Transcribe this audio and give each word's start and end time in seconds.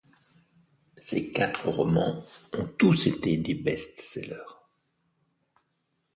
Ses 0.97 1.29
quatre 1.31 1.69
romans 1.69 2.25
ont 2.53 2.65
tous 2.79 3.05
été 3.05 3.37
des 3.37 3.53
best-sellers. 3.53 4.49